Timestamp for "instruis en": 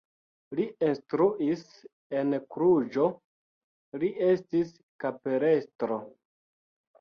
0.85-2.33